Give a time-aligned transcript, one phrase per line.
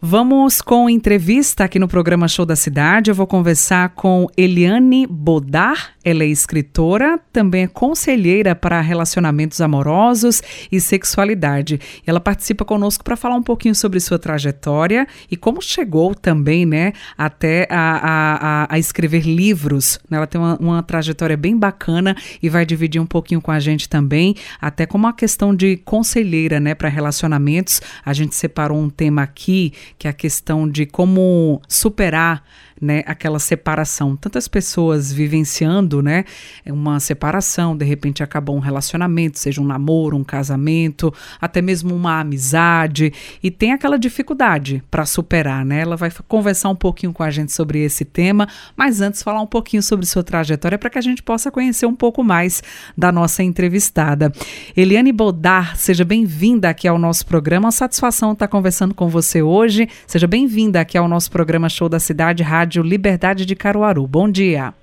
[0.00, 3.10] Vamos com entrevista aqui no programa Show da Cidade.
[3.10, 5.94] Eu vou conversar com Eliane Bodar.
[6.04, 11.80] Ela é escritora, também é conselheira para relacionamentos amorosos e sexualidade.
[12.06, 16.92] Ela participa conosco para falar um pouquinho sobre sua trajetória e como chegou também, né,
[17.18, 19.98] até a, a, a escrever livros.
[20.08, 23.88] Ela tem uma, uma trajetória bem bacana e vai dividir um pouquinho com a gente
[23.88, 27.80] também, até como a questão de conselheira, né, para relacionamentos.
[28.04, 32.44] A gente separou um tema aqui que é a questão de como superar
[32.80, 34.16] né, aquela separação.
[34.16, 36.24] Tantas pessoas vivenciando, né,
[36.66, 42.20] uma separação, de repente acabou um relacionamento, seja um namoro, um casamento, até mesmo uma
[42.20, 45.80] amizade, e tem aquela dificuldade para superar, né?
[45.80, 49.46] Ela vai conversar um pouquinho com a gente sobre esse tema, mas antes falar um
[49.46, 52.62] pouquinho sobre sua trajetória para que a gente possa conhecer um pouco mais
[52.96, 54.32] da nossa entrevistada.
[54.76, 57.66] Eliane Bodar, seja bem-vinda aqui ao nosso programa.
[57.66, 59.88] Uma satisfação estar conversando com você hoje.
[60.06, 64.08] Seja bem-vinda aqui ao nosso programa Show da Cidade Rádio Rádio Liberdade de Caruaru.
[64.08, 64.74] Bom dia.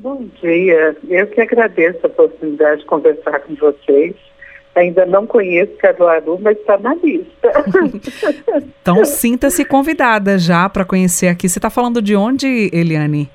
[0.00, 0.96] Bom dia.
[1.08, 4.16] Eu que agradeço a oportunidade de conversar com vocês.
[4.74, 7.52] Ainda não conheço Caruaru, mas está na lista.
[8.82, 11.48] então sinta-se convidada já para conhecer aqui.
[11.48, 13.30] Você está falando de onde, Eliane?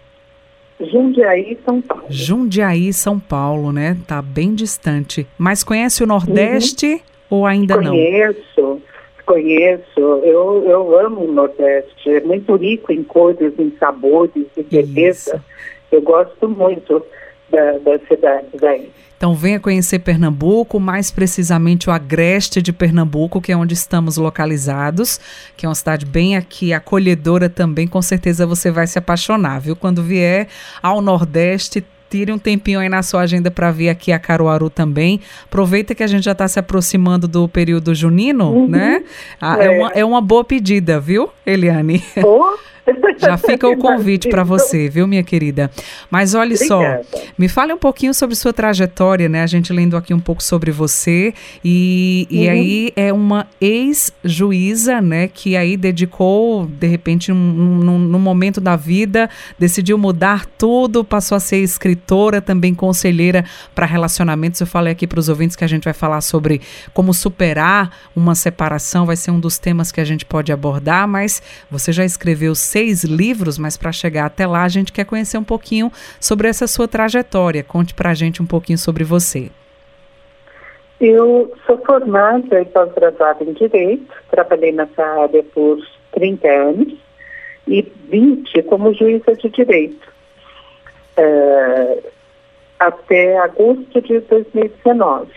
[0.82, 2.04] Jundiaí, São Paulo.
[2.10, 3.96] Jundiaí, São Paulo, né?
[4.06, 5.26] Tá bem distante.
[5.38, 7.00] Mas conhece o Nordeste uhum.
[7.30, 7.94] ou ainda Conheço.
[7.94, 7.98] não?
[7.98, 8.82] Conheço
[9.28, 15.44] conheço, eu, eu amo o Nordeste, é muito rico em cores, em sabores, em beleza.
[15.92, 17.06] Eu gosto muito
[17.52, 18.90] da, da cidade daí.
[19.18, 25.20] Então venha conhecer Pernambuco, mais precisamente o Agreste de Pernambuco, que é onde estamos localizados,
[25.58, 29.76] que é uma cidade bem aqui acolhedora também, com certeza você vai se apaixonar, viu?
[29.76, 30.48] Quando vier
[30.82, 35.20] ao Nordeste, tire um tempinho aí na sua agenda para vir aqui a Caruaru também.
[35.46, 38.68] Aproveita que a gente já está se aproximando do período junino, uhum.
[38.68, 39.04] né?
[39.40, 39.66] Ah, é.
[39.66, 39.70] é.
[39.70, 42.04] uma, é uma boa pedida, viu, Eliane?
[42.24, 42.58] Oh.
[43.18, 45.70] Já fica o convite para você, viu, minha querida?
[46.10, 47.04] Mas olha Obrigada.
[47.04, 49.44] só, me fale um pouquinho sobre sua trajetória, né?
[49.44, 51.34] A gente lendo aqui um pouco sobre você
[51.64, 52.52] e, e uhum.
[52.52, 55.28] aí é uma ex-juíza, né?
[55.28, 61.58] Que aí dedicou, de repente, num, momento da vida, decidiu mudar tudo, passou a ser
[61.58, 64.60] escritora, também conselheira para relacionamentos.
[64.62, 66.62] Eu falei aqui para os ouvintes que a gente vai falar sobre
[66.94, 71.42] como superar uma separação, vai ser um dos temas que a gente pode abordar, mas
[71.70, 75.44] você já escreveu seis livros, mas para chegar até lá a gente quer conhecer um
[75.44, 77.64] pouquinho sobre essa sua trajetória.
[77.64, 79.50] Conte para a gente um pouquinho sobre você.
[81.00, 85.78] Eu sou formada e pós-graduada em Direito, trabalhei nessa área por
[86.14, 86.94] 30 anos
[87.68, 90.08] e 20 como juíza de Direito,
[91.18, 92.04] uh,
[92.80, 95.32] até agosto de 2019.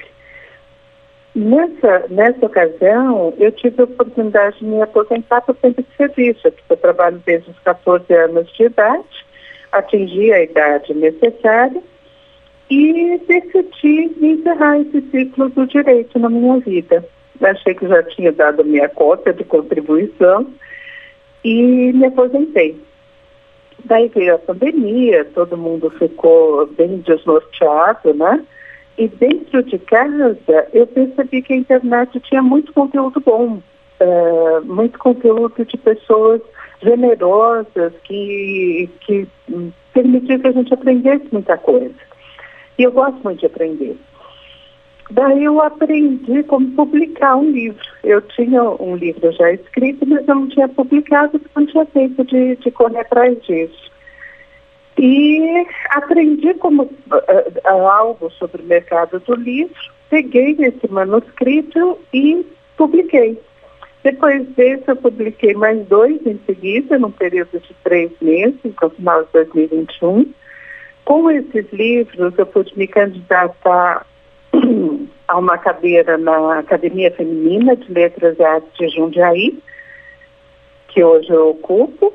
[1.34, 6.76] Nessa, nessa ocasião, eu tive a oportunidade de me aposentar por tempo de serviço, eu
[6.76, 9.26] trabalho desde os 14 anos de idade,
[9.70, 11.80] atingi a idade necessária
[12.68, 17.04] e decidi encerrar esse ciclo do direito na minha vida.
[17.40, 20.52] Achei que já tinha dado minha cota de contribuição
[21.44, 22.76] e me aposentei.
[23.84, 28.44] Daí veio a pandemia, todo mundo ficou bem desnorteado, né?
[29.00, 30.38] E dentro de casa,
[30.74, 33.62] eu percebi que a internet tinha muito conteúdo bom,
[33.98, 36.42] uh, muito conteúdo de pessoas
[36.82, 39.26] generosas que, que
[39.94, 41.94] permitiam que a gente aprendesse muita coisa.
[42.78, 43.96] E eu gosto muito de aprender.
[45.10, 47.82] Daí eu aprendi como publicar um livro.
[48.04, 52.22] Eu tinha um livro já escrito, mas eu não tinha publicado, porque não tinha tempo
[52.22, 53.90] de, de correr atrás disso.
[55.02, 59.74] E aprendi como uh, algo sobre o mercado do livro,
[60.10, 62.44] peguei esse manuscrito e
[62.76, 63.40] publiquei.
[64.04, 69.24] Depois desse, eu publiquei mais dois em seguida, num período de três meses, no final
[69.24, 70.34] de 2021.
[71.06, 74.06] Com esses livros, eu pude me candidatar
[75.28, 79.58] a uma cadeira na Academia Feminina de Letras e Artes de Jundiaí,
[80.88, 82.12] que hoje eu ocupo.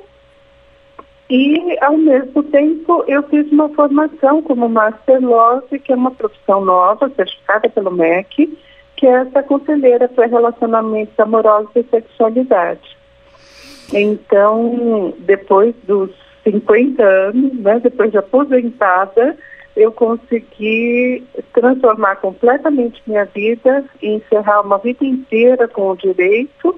[1.29, 6.63] E, ao mesmo tempo, eu fiz uma formação como Master Love, que é uma profissão
[6.63, 8.57] nova, certificada pelo MEC,
[8.95, 12.95] que é essa conselheira para relacionamentos amorosos e sexualidade.
[13.91, 16.11] Então, depois dos
[16.43, 19.35] 50 anos, né, depois de aposentada,
[19.75, 21.23] eu consegui
[21.53, 26.75] transformar completamente minha vida, encerrar uma vida inteira com o direito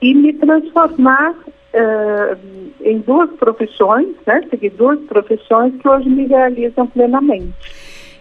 [0.00, 1.34] e me transformar
[1.74, 2.38] uh,
[2.80, 4.42] em duas profissões, né?
[4.50, 7.54] Seguir duas profissões que hoje me realizam plenamente.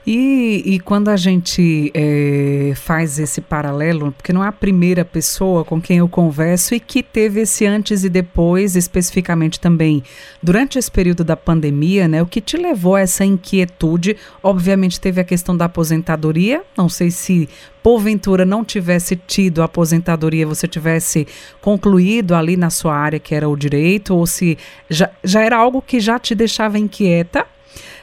[0.09, 5.65] E, e quando a gente é, faz esse paralelo, porque não é a primeira pessoa
[5.65, 10.01] com quem eu converso e que teve esse antes e depois, especificamente também
[10.41, 12.21] durante esse período da pandemia, né?
[12.21, 14.15] O que te levou a essa inquietude?
[14.41, 17.49] Obviamente teve a questão da aposentadoria, não sei se
[17.83, 21.27] porventura não tivesse tido a aposentadoria, você tivesse
[21.59, 24.57] concluído ali na sua área que era o direito, ou se
[24.89, 27.45] já, já era algo que já te deixava inquieta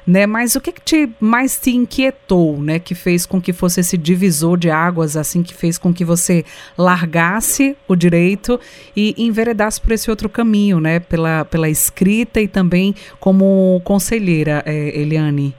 [0.06, 0.26] né?
[0.26, 2.78] Mas o que, que te mais te inquietou, né?
[2.78, 6.44] Que fez com que fosse esse divisor de águas, assim, que fez com que você
[6.76, 8.60] largasse o direito
[8.96, 11.00] e enveredasse por esse outro caminho, né?
[11.00, 15.54] Pela, pela escrita e também como conselheira, é, Eliane.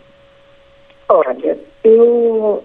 [1.07, 2.63] Olha, eu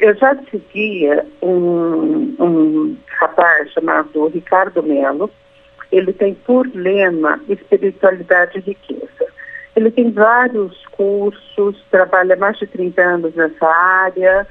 [0.00, 5.30] eu já seguia um, um rapaz chamado Ricardo Melo.
[5.92, 9.19] Ele tem por lema espiritualidade e riqueza.
[9.76, 14.46] Ele tem vários cursos, trabalha mais de 30 anos nessa área.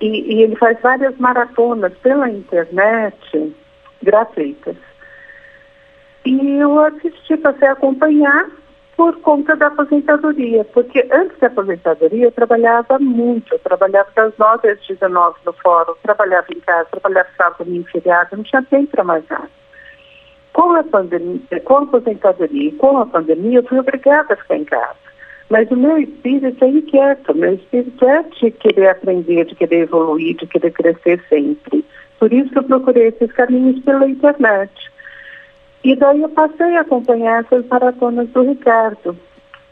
[0.00, 3.54] e, e, ele faz várias maratonas pela internet
[4.02, 4.76] gratuitas.
[6.24, 8.48] E eu assisti, passei a acompanhar
[8.96, 14.70] por conta da aposentadoria, porque antes da aposentadoria eu trabalhava muito, eu trabalhava das 9
[14.70, 19.04] às 19 no fórum, trabalhava em casa, trabalhava sábado, domingo, feriado, não tinha tempo para
[19.04, 19.50] mais nada.
[20.54, 24.56] Com a pandemia, com a aposentadoria e com a pandemia, eu fui obrigada a ficar
[24.56, 24.94] em casa.
[25.50, 29.80] Mas o meu espírito é inquieto, o meu espírito é de querer aprender, de querer
[29.82, 31.84] evoluir, de querer crescer sempre.
[32.20, 34.72] Por isso que eu procurei esses caminhos pela internet.
[35.82, 39.18] E daí eu passei a acompanhar essas maratonas do Ricardo.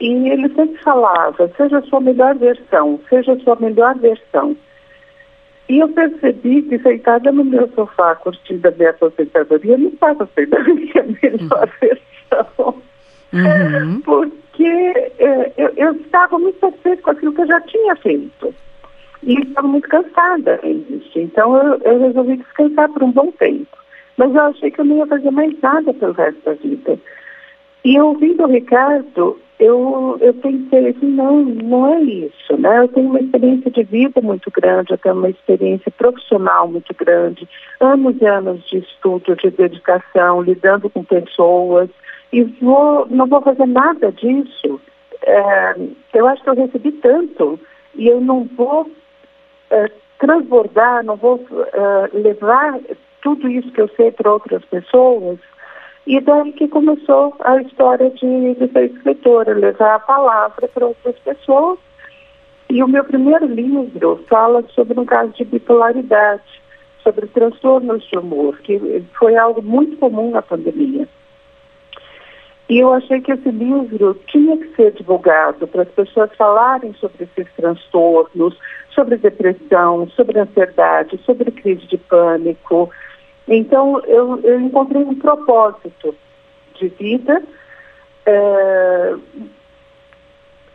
[0.00, 4.56] E ele sempre falava, seja a sua melhor versão, seja a sua melhor versão.
[5.73, 10.55] E eu percebi que sentada no meu sofá, curtindo a minha aposentadoria, não estava sendo
[10.61, 11.89] a minha melhor uhum.
[11.89, 12.83] versão.
[13.33, 14.01] Uhum.
[14.05, 14.67] Porque
[15.19, 18.55] é, eu, eu, estava muito satisfeita com aquilo que eu já tinha feito.
[19.23, 21.19] E estava muito cansada disso.
[21.19, 23.79] Então eu, eu resolvi descansar por um bom tempo.
[24.19, 26.99] Mas eu achei que eu não ia fazer mais nada pelo resto da vida.
[27.83, 32.81] E ouvindo o Ricardo, eu, eu pensei assim, não, não é isso, né?
[32.81, 37.49] Eu tenho uma experiência de vida muito grande, eu tenho uma experiência profissional muito grande,
[37.79, 41.88] anos e anos de estudo, de dedicação, lidando com pessoas,
[42.32, 44.81] e vou, não vou fazer nada disso.
[45.25, 45.76] É,
[46.15, 47.61] eu acho que eu recebi tanto
[47.94, 48.91] e eu não vou
[49.70, 49.88] é,
[50.19, 51.41] transbordar, não vou
[51.73, 52.81] é, levar
[53.23, 55.38] tudo isso que eu sei para outras pessoas
[56.07, 61.17] e daí que começou a história de, de ser escritora, levar a palavra para outras
[61.21, 61.79] pessoas.
[62.69, 66.43] E o meu primeiro livro fala sobre um caso de bipolaridade,
[67.03, 71.07] sobre transtornos de humor, que foi algo muito comum na pandemia.
[72.69, 77.25] E eu achei que esse livro tinha que ser divulgado para as pessoas falarem sobre
[77.25, 78.59] esses transtornos,
[78.95, 82.91] sobre depressão, sobre ansiedade, sobre crise de pânico,
[83.57, 86.15] então, eu, eu encontrei um propósito
[86.75, 87.43] de vida.
[88.27, 89.15] É...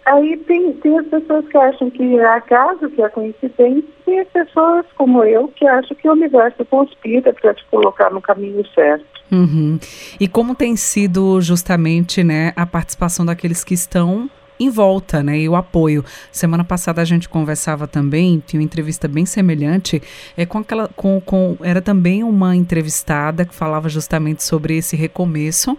[0.05, 4.27] Aí tem, tem as pessoas que acham que é acaso, que é coincidência, e as
[4.29, 9.05] pessoas como eu que acham que o universo conspira para te colocar no caminho certo.
[9.29, 9.77] Uhum.
[10.17, 15.39] E como tem sido justamente né, a participação daqueles que estão em volta, né?
[15.39, 16.03] E o apoio.
[16.31, 20.01] Semana passada a gente conversava também, tinha uma entrevista bem semelhante,
[20.35, 25.77] é com aquela, com, com era também uma entrevistada que falava justamente sobre esse recomeço,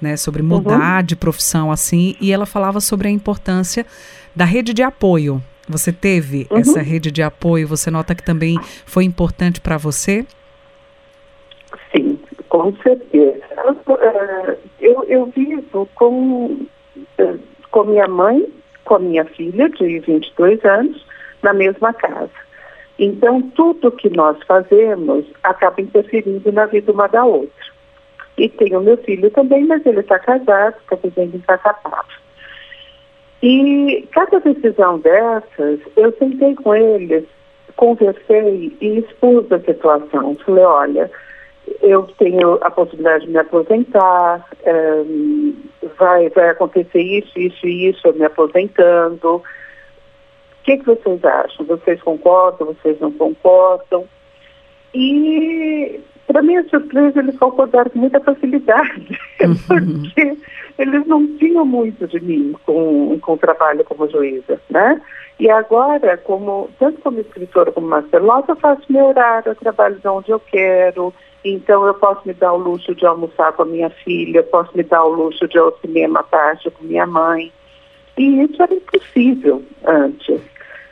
[0.00, 0.16] né?
[0.16, 1.06] Sobre mudar uhum.
[1.06, 3.86] de profissão assim, e ela falava sobre a importância
[4.34, 5.42] da rede de apoio.
[5.68, 6.58] Você teve uhum.
[6.58, 7.66] essa rede de apoio?
[7.68, 10.24] Você nota que também foi importante para você?
[11.90, 12.18] Sim,
[12.48, 13.42] com certeza.
[14.78, 16.66] Eu, eu vivo com
[17.76, 18.42] com minha mãe,
[18.86, 21.04] com a minha filha de 22 anos,
[21.42, 22.30] na mesma casa.
[22.98, 27.66] Então, tudo que nós fazemos acaba interferindo na vida uma da outra.
[28.38, 32.06] E tenho meu filho também, mas ele está casado, está vivendo em Caçapava.
[33.42, 37.24] E cada decisão dessas, eu sentei com eles,
[37.76, 40.34] conversei e expus a situação.
[40.36, 41.10] Falei, olha,
[41.80, 45.54] eu tenho a possibilidade de me aposentar, um,
[45.98, 49.36] vai, vai acontecer isso, isso e isso, eu me aposentando.
[49.36, 49.42] O
[50.64, 51.66] que, que vocês acham?
[51.66, 54.04] Vocês concordam, vocês não concordam?
[54.94, 59.54] E Para minha surpresa, eles concordaram com muita facilidade, uhum.
[59.66, 60.36] porque
[60.78, 65.00] eles não tinham muito de mim com, com o trabalho como juíza, né?
[65.38, 70.08] E agora, como, tanto como escritora como masterlosa, eu faço meu horário, eu trabalho de
[70.08, 71.12] onde eu quero,
[71.52, 74.76] então eu posso me dar o luxo de almoçar com a minha filha, eu posso
[74.76, 77.52] me dar o luxo de ir ao cinema à tarde com minha mãe.
[78.16, 80.40] E isso era impossível antes.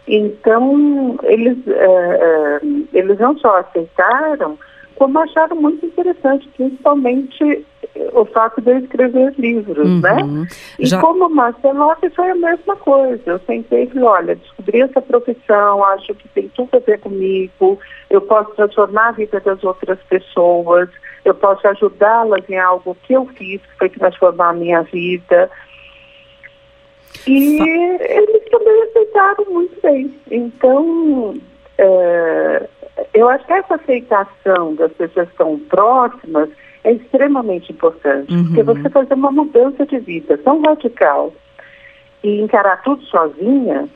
[0.07, 2.61] Então, eles, é, é,
[2.93, 4.59] eles não só aceitaram,
[4.97, 7.65] como acharam muito interessante, principalmente
[8.13, 10.01] o fato de eu escrever livros, uhum.
[10.01, 10.49] né?
[10.79, 11.01] E Já...
[11.01, 13.23] como Masterlock foi a mesma coisa.
[13.25, 17.79] Eu sentei e falei, olha, descobri essa profissão, acho que tem tudo a ver comigo,
[18.11, 20.89] eu posso transformar a vida das outras pessoas,
[21.25, 25.51] eu posso ajudá-las em algo que eu fiz, que foi transformar a minha vida.
[27.27, 27.59] E
[28.01, 30.15] eles também aceitaram muito bem.
[30.31, 31.37] Então,
[31.79, 32.69] é,
[33.15, 36.51] eu acho que essa aceitação das pessoas tão próximas
[36.85, 38.45] é extremamente importante, uhum.
[38.45, 41.33] porque você fazer uma mudança de vida tão radical
[42.23, 43.89] e encarar tudo sozinha,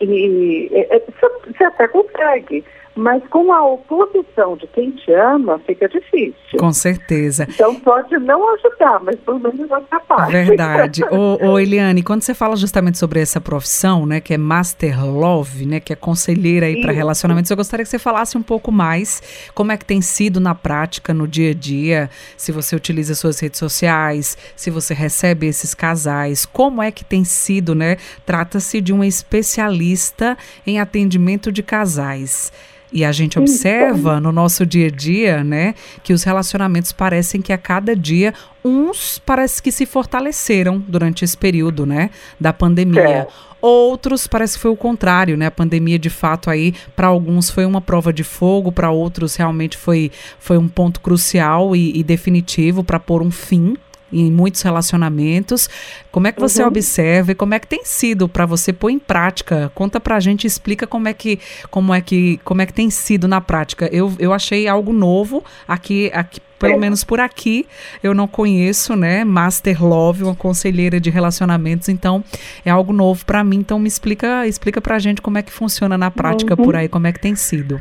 [0.00, 1.02] e, e
[1.46, 2.64] você até consegue,
[2.98, 6.34] mas com a oposição de quem te ama, fica difícil.
[6.58, 7.46] Com certeza.
[7.48, 10.32] Então pode não ajudar, mas pelo menos capaz.
[10.32, 11.04] Verdade.
[11.08, 15.64] ô, ô, Eliane, quando você fala justamente sobre essa profissão, né, que é Master Love,
[15.64, 19.22] né, que é conselheira aí para relacionamentos, eu gostaria que você falasse um pouco mais
[19.54, 23.38] como é que tem sido na prática, no dia a dia, se você utiliza suas
[23.38, 27.96] redes sociais, se você recebe esses casais, como é que tem sido, né?
[28.26, 30.36] Trata-se de uma especialista
[30.66, 32.50] em atendimento de casais.
[32.92, 37.52] E a gente observa no nosso dia a dia, né, que os relacionamentos parecem que
[37.52, 38.32] a cada dia
[38.64, 43.00] uns parece que se fortaleceram durante esse período, né, da pandemia.
[43.00, 43.26] É.
[43.60, 45.46] Outros parece que foi o contrário, né?
[45.46, 49.76] A pandemia de fato aí para alguns foi uma prova de fogo, para outros realmente
[49.76, 53.76] foi, foi um ponto crucial e, e definitivo para pôr um fim
[54.12, 55.68] em muitos relacionamentos.
[56.10, 56.68] Como é que você uhum.
[56.68, 59.70] observa e como é que tem sido para você pôr em prática?
[59.74, 61.38] Conta pra gente, explica como é que
[61.70, 63.88] como é que como é que tem sido na prática.
[63.92, 66.76] Eu, eu achei algo novo aqui aqui pelo é.
[66.76, 67.66] menos por aqui,
[68.02, 69.24] eu não conheço, né?
[69.24, 72.24] Master Love, uma conselheira de relacionamentos, então
[72.64, 73.58] é algo novo para mim.
[73.58, 76.64] Então me explica, explica pra gente como é que funciona na prática uhum.
[76.64, 77.80] por aí, como é que tem sido.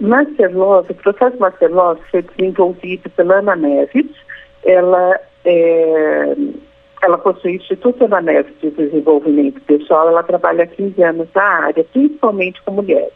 [0.00, 4.06] Master Love, o processo Master Love foi desenvolvido pela Ana Neves,
[4.64, 6.34] ela, é,
[7.02, 12.62] ela possui Instituto Ananés de Desenvolvimento Pessoal, ela trabalha há 15 anos na área, principalmente
[12.62, 13.12] com mulheres.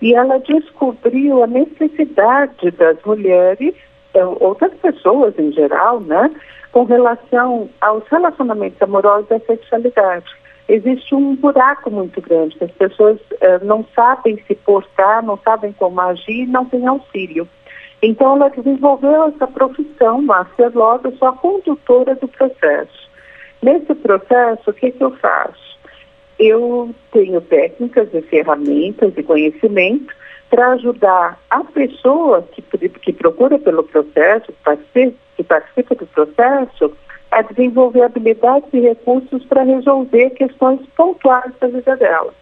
[0.00, 3.74] E ela descobriu a necessidade das mulheres,
[4.14, 6.30] é, ou das pessoas em geral, né,
[6.72, 10.26] com relação aos relacionamentos amorosos e à sexualidade.
[10.68, 15.72] Existe um buraco muito grande, que as pessoas uh, não sabem se portar, não sabem
[15.72, 17.48] como agir, não têm auxílio.
[18.02, 23.08] Então, ela desenvolveu essa profissão, Law, eu sou a condutora do processo.
[23.60, 25.78] Nesse processo, o que, que eu faço?
[26.38, 30.14] Eu tenho técnicas e ferramentas e conhecimento
[30.48, 36.92] para ajudar a pessoa que, que procura pelo processo, que participa, que participa do processo,
[37.30, 42.32] a desenvolver habilidades e recursos para resolver questões pontuais da vida dela.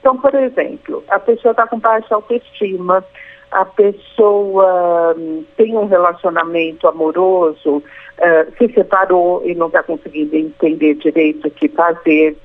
[0.00, 3.04] Então, por exemplo, a pessoa está com baixa autoestima,
[3.56, 10.94] a pessoa hum, tem um relacionamento amoroso, uh, se separou e não está conseguindo entender
[10.96, 12.36] direito o que fazer.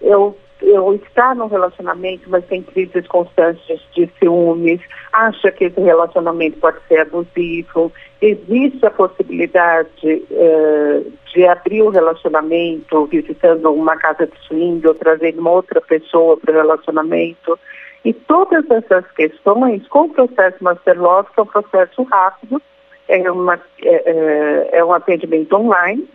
[0.00, 4.80] Eu, eu está num relacionamento, mas tem crises constantes de ciúmes,
[5.12, 7.90] acha que esse relacionamento pode ser abusivo.
[8.22, 14.94] Existe a possibilidade uh, de abrir o um relacionamento visitando uma casa de swing ou
[14.94, 17.58] trazendo uma outra pessoa para o relacionamento.
[18.04, 22.60] E todas essas questões, com o processo Master Love, que é um processo rápido,
[23.08, 26.06] é, uma, é, é, é um atendimento online,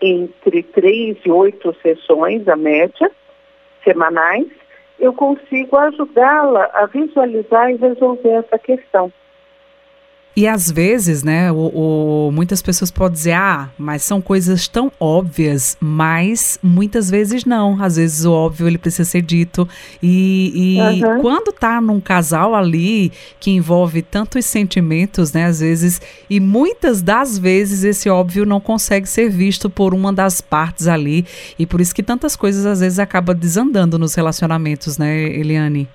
[0.00, 3.10] entre três e oito sessões, a média,
[3.84, 4.48] semanais,
[4.98, 9.12] eu consigo ajudá-la a visualizar e resolver essa questão.
[10.34, 11.56] E às vezes, né, o,
[12.28, 17.82] o, muitas pessoas podem dizer, ah, mas são coisas tão óbvias, mas muitas vezes não.
[17.82, 19.68] Às vezes o óbvio ele precisa ser dito.
[20.02, 21.20] E, e uhum.
[21.20, 27.38] quando tá num casal ali que envolve tantos sentimentos, né, às vezes, e muitas das
[27.38, 31.26] vezes esse óbvio não consegue ser visto por uma das partes ali.
[31.58, 35.86] E por isso que tantas coisas às vezes acabam desandando nos relacionamentos, né, Eliane?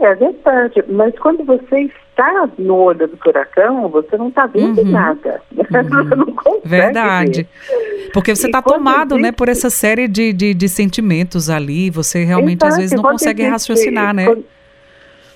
[0.00, 4.90] É verdade, mas quando você está no olho do furacão, você não está vendo uhum.
[4.90, 5.42] nada.
[5.74, 6.08] Uhum.
[6.08, 7.48] Você não consegue Verdade.
[7.68, 8.10] Ver.
[8.12, 12.62] Porque você está tomado, né, por essa série de, de, de, sentimentos ali, você realmente
[12.62, 12.72] Exato.
[12.72, 14.26] às vezes não consegue existe, raciocinar, né?
[14.26, 14.44] Quando,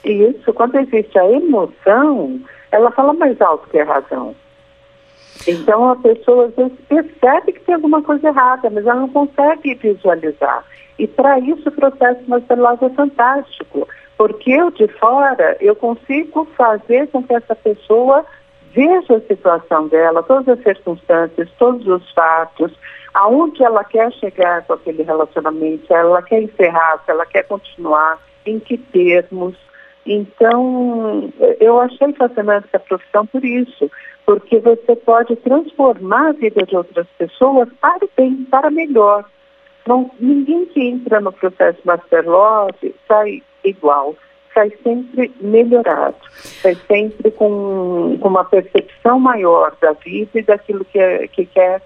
[0.05, 4.35] isso, quando existe a emoção, ela fala mais alto que a razão.
[5.47, 9.75] Então a pessoa às vezes percebe que tem alguma coisa errada, mas ela não consegue
[9.75, 10.65] visualizar.
[10.99, 13.89] E para isso o processo masteloso é fantástico,
[14.19, 18.27] porque eu de fora eu consigo fazer com que essa pessoa
[18.75, 22.73] veja a situação dela, todas as circunstâncias, todos os fatos,
[23.15, 28.19] aonde ela quer chegar com aquele relacionamento, se ela quer encerrar, se ela quer continuar,
[28.45, 29.55] em que termos.
[30.05, 33.91] Então, eu achei fascinante essa profissão por isso,
[34.27, 39.25] porque você pode transformar a vida de outras pessoas para o bem, para melhor.
[39.89, 44.15] Não, ninguém que entra no processo Master Love sai igual,
[44.53, 46.15] sai sempre melhorado,
[46.61, 51.81] sai sempre com, com uma percepção maior da vida e daquilo que, é, que quer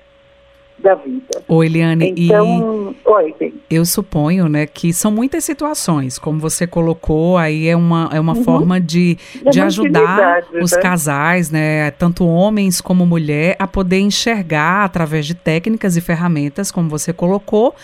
[0.83, 1.43] da vida.
[1.47, 7.39] Ô Eliane, então, e oi, eu suponho, né, que são muitas situações, como você colocou,
[7.39, 8.45] aí é uma, é uma uhum.
[8.45, 10.79] forma de, é de ajudar os né?
[10.79, 16.89] casais, né, tanto homens como mulher, a poder enxergar através de técnicas e ferramentas, como
[16.89, 17.75] você colocou,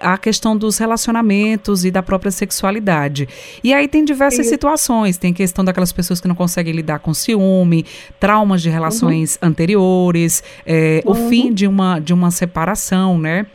[0.00, 3.28] a questão dos relacionamentos e da própria sexualidade.
[3.62, 7.84] E aí tem diversas situações, tem questão daquelas pessoas que não conseguem lidar com ciúme,
[8.20, 9.48] traumas de relações uhum.
[9.48, 11.12] anteriores, é, uhum.
[11.12, 13.46] o fim de uma, de uma separação, né?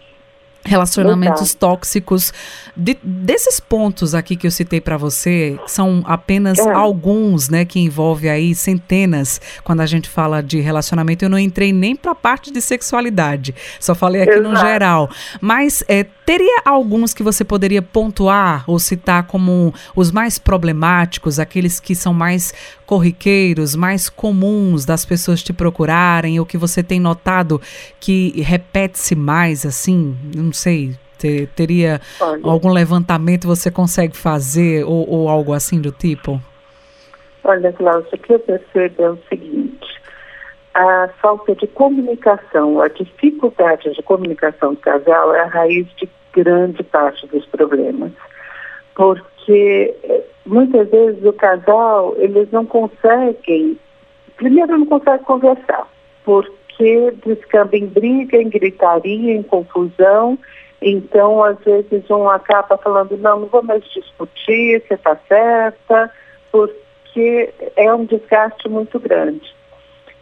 [0.63, 2.33] Relacionamentos tóxicos.
[2.75, 6.71] De, desses pontos aqui que eu citei para você, são apenas é.
[6.71, 9.41] alguns, né, que envolve aí centenas.
[9.63, 13.55] Quando a gente fala de relacionamento, eu não entrei nem para a parte de sexualidade,
[13.79, 14.49] só falei aqui Exato.
[14.49, 15.09] no geral.
[15.41, 21.79] Mas é, teria alguns que você poderia pontuar ou citar como os mais problemáticos, aqueles
[21.79, 22.53] que são mais
[22.85, 27.61] corriqueiros, mais comuns das pessoas te procurarem, ou que você tem notado
[27.99, 30.17] que repete-se mais, assim?
[30.35, 30.95] Não sei.
[31.17, 32.39] Ter, teria Olha.
[32.45, 36.39] algum levantamento você consegue fazer ou, ou algo assim do tipo?
[37.43, 40.01] Olha, Cláudia, o que eu percebo é o seguinte:
[40.73, 46.83] a falta de comunicação, a dificuldade de comunicação do casal é a raiz de grande
[46.83, 48.11] parte dos problemas.
[48.95, 49.95] Porque
[50.45, 53.79] muitas vezes o casal, eles não conseguem,
[54.35, 55.87] primeiro não conseguem conversar,
[56.23, 56.58] porque
[57.25, 60.37] descamba em briga, em gritaria, em confusão.
[60.81, 66.11] Então, às vezes, um acaba falando, não, não vou mais discutir, você está certa,
[66.51, 69.53] porque é um desgaste muito grande.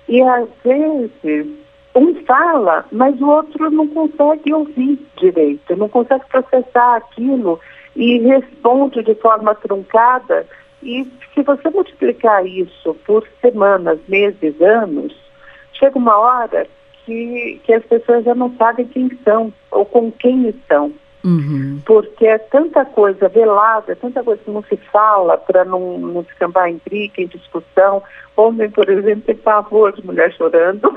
[0.08, 1.48] E às vezes,
[1.94, 7.60] um fala, mas o outro não consegue ouvir direito, não consegue processar aquilo
[7.96, 10.48] e responde de forma truncada.
[10.82, 15.27] E se você multiplicar isso por semanas, meses, anos,
[15.74, 16.68] chega uma hora
[17.06, 20.94] que, que as pessoas já não sabem quem são ou com quem estão.
[21.28, 21.82] Uhum.
[21.86, 26.70] Porque é tanta coisa velada, tanta coisa que não se fala para não, não descambar
[26.70, 28.02] em briga, em discussão.
[28.34, 30.90] Homem, por exemplo, tem pavor de mulher chorando.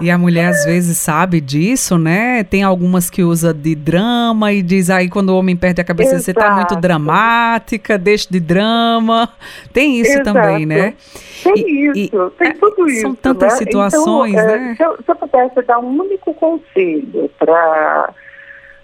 [0.00, 2.44] E a mulher às vezes sabe disso, né?
[2.44, 6.14] Tem algumas que usa de drama e diz aí quando o homem perde a cabeça,
[6.14, 6.24] Exato.
[6.24, 9.28] você tá muito dramática, deixa de drama.
[9.72, 10.32] Tem isso Exato.
[10.32, 10.94] também, né?
[11.42, 13.00] Tem e, isso, e, tem tudo isso.
[13.02, 13.58] São tantas né?
[13.58, 14.74] situações, então, né?
[14.76, 18.14] Se eu, se eu pudesse dar um único conselho para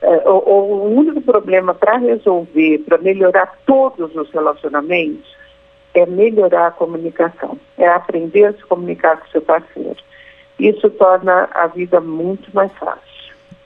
[0.04, 5.34] é, o, único problema para resolver, para melhorar todos os relacionamentos,
[5.94, 9.96] é melhorar a comunicação, é aprender a se comunicar com seu parceiro.
[10.58, 13.13] Isso torna a vida muito mais fácil.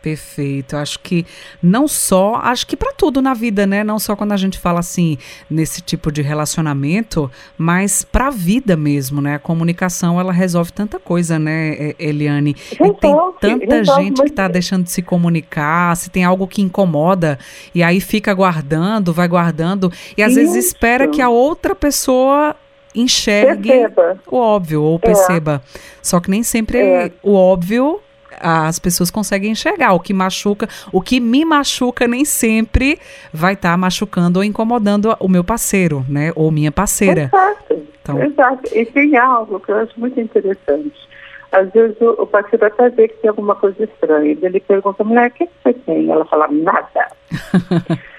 [0.01, 0.77] Perfeito.
[0.77, 1.27] Acho que
[1.63, 3.83] não só, acho que para tudo na vida, né?
[3.83, 5.19] Não só quando a gente fala assim
[5.51, 9.35] nesse tipo de relacionamento, mas para a vida mesmo, né?
[9.35, 12.55] A comunicação ela resolve tanta coisa, né, Eliane?
[12.71, 16.63] Resolve, e tem tanta gente que está deixando de se comunicar, se tem algo que
[16.63, 17.39] incomoda
[17.75, 20.41] e aí fica guardando, vai guardando e às Isso.
[20.41, 22.55] vezes espera que a outra pessoa
[22.95, 24.19] enxergue perceba.
[24.27, 24.99] o óbvio ou é.
[24.99, 25.63] perceba.
[25.65, 25.79] É.
[26.01, 27.13] Só que nem sempre é.
[27.23, 28.01] o óbvio
[28.41, 29.93] as pessoas conseguem enxergar.
[29.93, 32.99] O que machuca, o que me machuca nem sempre
[33.33, 36.33] vai estar tá machucando ou incomodando o meu parceiro, né?
[36.35, 37.31] Ou minha parceira.
[37.33, 37.87] Exato.
[38.03, 38.23] Então...
[38.23, 38.77] Exato.
[38.77, 41.09] E tem algo que eu acho muito interessante.
[41.51, 44.37] Às vezes o, o parceiro até vê que tem alguma coisa estranha.
[44.41, 46.11] Ele pergunta, mulher, o que, que você tem?
[46.11, 47.09] Ela fala, nada.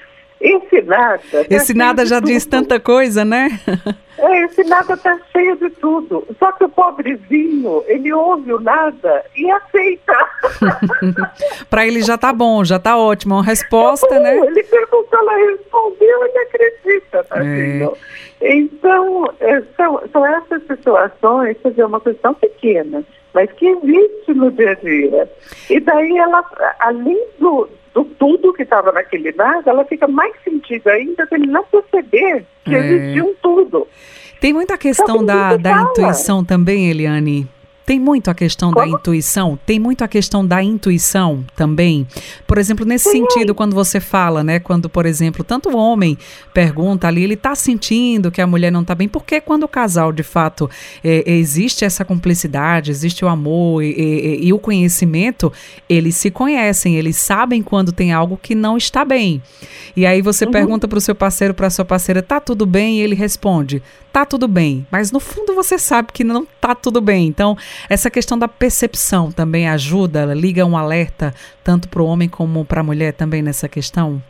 [0.89, 1.19] Esse nada.
[1.31, 3.59] Tá esse nada já diz tanta coisa, né?
[4.17, 6.25] É, esse nada está cheio de tudo.
[6.37, 10.13] Só que o pobrezinho, ele ouve o nada e aceita.
[11.69, 13.35] Para ele já tá bom, já tá ótimo.
[13.35, 14.37] Uma resposta, tá né?
[14.37, 17.89] Ele perguntou, ela respondeu, ele acredita, tá é.
[18.41, 24.49] Então, é, são, são essas situações, quer dizer, uma questão pequena, mas que existe no
[24.51, 25.31] dia a dia.
[25.69, 26.43] E daí ela,
[26.79, 31.47] além do, do tudo que estava naquele nada, ela fica mais sentida ainda se ele
[31.47, 32.79] não perceber que é.
[32.79, 33.87] existia um tudo.
[34.39, 37.45] Tem muita questão da, da intuição também, Eliane.
[37.89, 38.85] Tem muito a questão Como?
[38.85, 39.57] da intuição?
[39.65, 42.05] Tem muito a questão da intuição também?
[42.45, 43.25] Por exemplo, nesse Sim.
[43.25, 44.59] sentido, quando você fala, né?
[44.59, 46.15] Quando, por exemplo, tanto o homem
[46.53, 50.11] pergunta ali, ele está sentindo que a mulher não está bem, porque quando o casal,
[50.11, 50.69] de fato,
[51.03, 55.51] é, existe essa cumplicidade, existe o amor e, e, e o conhecimento,
[55.89, 59.41] eles se conhecem, eles sabem quando tem algo que não está bem.
[59.95, 60.51] E aí você uhum.
[60.51, 62.99] pergunta para o seu parceiro, para a sua parceira, tá tudo bem?
[62.99, 63.81] E ele responde,
[64.19, 64.85] tá tudo bem.
[64.91, 67.27] Mas no fundo você sabe que não tá tudo bem.
[67.27, 67.55] Então,
[67.89, 72.81] essa questão da percepção também ajuda, liga um alerta tanto para o homem como para
[72.81, 74.21] a mulher também nessa questão?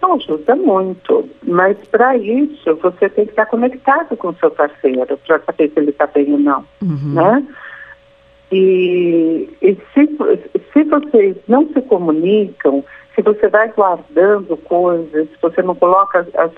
[0.00, 5.40] Ajuda muito, mas para isso você tem que estar conectado com o seu parceiro para
[5.40, 7.12] saber se ele está bem ou não, uhum.
[7.12, 7.46] né?
[8.50, 10.08] E, e se,
[10.72, 12.82] se vocês não se comunicam,
[13.18, 16.52] se você vai guardando coisas, se você não coloca as, as,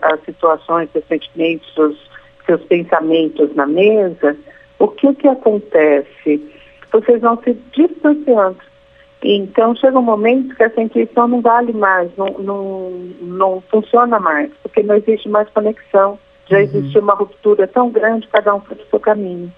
[0.00, 2.10] as situações, os sentimentos, os
[2.46, 4.34] seus pensamentos na mesa,
[4.78, 6.54] o que que acontece?
[6.90, 8.56] Vocês vão se distanciando.
[9.22, 14.50] Então chega um momento que essa intuição não vale mais, não, não, não funciona mais,
[14.62, 16.18] porque não existe mais conexão.
[16.48, 16.62] Já uhum.
[16.62, 19.52] existe uma ruptura tão grande, cada um para o seu caminho.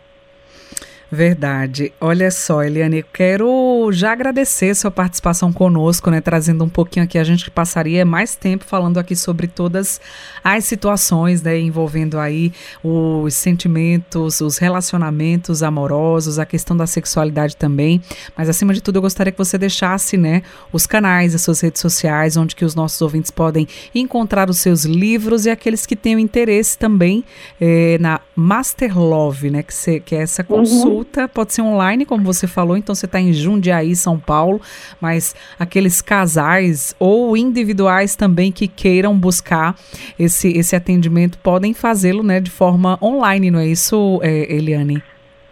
[1.11, 1.91] Verdade.
[1.99, 6.21] Olha só, Eliane, quero já agradecer sua participação conosco, né?
[6.21, 10.03] Trazendo um pouquinho aqui, a gente passaria mais tempo falando aqui sobre todas
[10.45, 11.59] as situações, né?
[11.59, 12.53] Envolvendo aí
[12.85, 18.03] os sentimentos, os relacionamentos amorosos, a questão da sexualidade também.
[18.37, 20.43] Mas acima de tudo, eu gostaria que você deixasse, né?
[20.71, 24.85] Os canais, as suas redes sociais, onde que os nossos ouvintes podem encontrar os seus
[24.85, 27.25] livros e aqueles que tenham interesse também
[27.59, 29.63] eh, na Master Love, né?
[29.63, 30.59] Que, se, que é essa uhum.
[30.59, 30.89] consulta.
[30.89, 34.61] Uhum consulta, pode ser online, como você falou, então você está em Jundiaí, São Paulo,
[35.01, 39.75] mas aqueles casais ou individuais também que queiram buscar
[40.19, 45.03] esse, esse atendimento podem fazê-lo né, de forma online, não é isso, é, Eliane?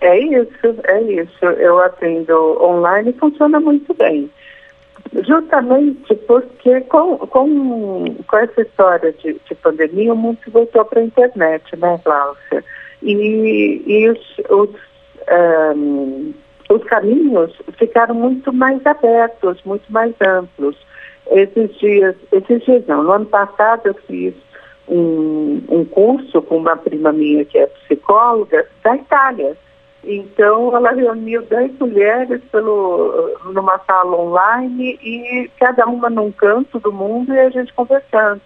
[0.00, 1.44] É isso, é isso.
[1.44, 4.30] Eu atendo online e funciona muito bem.
[5.26, 11.04] Justamente porque com, com, com essa história de, de pandemia, o mundo voltou para a
[11.04, 12.64] internet, né, Cláudia?
[13.02, 14.18] E, e os,
[14.50, 14.85] os
[15.30, 16.34] um,
[16.68, 20.76] os caminhos ficaram muito mais abertos, muito mais amplos.
[21.30, 24.34] Esses dias, esses dias não, no ano passado eu fiz
[24.88, 29.56] um, um curso com uma prima minha que é psicóloga da Itália.
[30.04, 36.92] Então ela reuniu 10 mulheres pelo, numa sala online e cada uma num canto do
[36.92, 38.40] mundo e a gente conversando.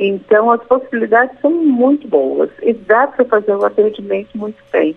[0.00, 4.96] Então as possibilidades são muito boas e dá para fazer o atendimento muito bem.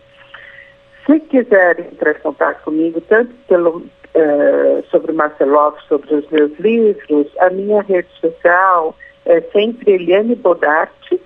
[1.06, 7.28] Se quiserem entrar em contato comigo, tanto pelo, uh, sobre Marcelov, sobre os meus livros,
[7.40, 11.22] a minha rede social é sempre Eliane Bodarte,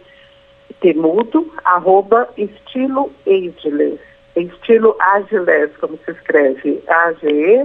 [0.82, 4.00] temudo, arroba estilo Ageless.
[4.36, 7.60] Estilo Agiles, como se escreve, A-G-E-L-E-S-S.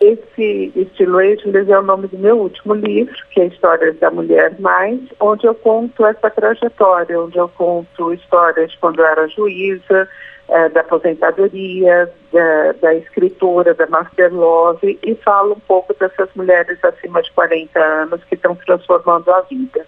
[0.00, 4.54] Esse estilo Ageless é o nome do meu último livro, que é Histórias da Mulher
[4.60, 10.08] Mais, onde eu conto essa trajetória, onde eu conto histórias de quando eu era juíza,
[10.48, 16.78] eh, da aposentadoria, da, da, escritora, da Master Love, e falo um pouco dessas mulheres
[16.84, 19.86] acima de 40 anos que estão transformando a vida.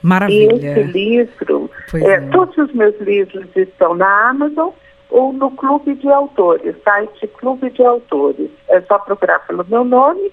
[0.00, 0.54] Maravilha.
[0.54, 4.70] E esse livro, é, todos os meus livros estão na Amazon,
[5.14, 8.50] ou no Clube de Autores, site Clube de Autores.
[8.68, 10.32] É só procurar pelo meu nome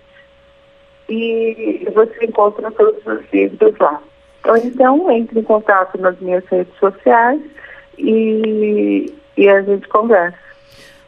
[1.07, 4.01] e você encontra todos os livros lá.
[4.47, 7.39] Ou então entre em contato nas minhas redes sociais
[7.99, 10.50] e, e a gente conversa.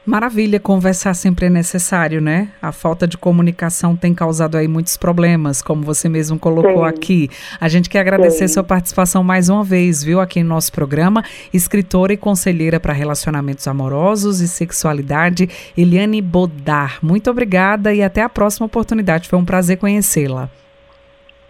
[0.06, 2.50] Maravilha, conversar sempre é necessário, né?
[2.62, 6.90] A falta de comunicação tem causado aí muitos problemas, como você mesmo colocou Sim.
[6.90, 7.30] aqui.
[7.60, 8.56] A gente quer agradecer Sim.
[8.56, 11.24] sua participação mais uma vez, viu, aqui no nosso programa.
[11.54, 17.00] Escritora e conselheira para relacionamentos amorosos e sexualidade, Eliane Bodar.
[17.02, 19.30] Muito obrigada e até a próxima oportunidade.
[19.30, 20.50] Foi um prazer conhecê-la.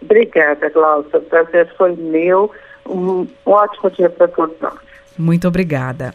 [0.00, 1.18] Obrigada, Glaucia.
[1.18, 2.52] O prazer foi meu.
[2.86, 4.78] Um, um ótimo dia para todos nós.
[5.18, 6.14] Muito obrigada.